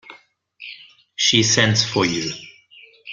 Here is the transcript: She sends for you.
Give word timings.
She 1.15 1.43
sends 1.43 1.83
for 1.83 2.07
you. 2.07 2.31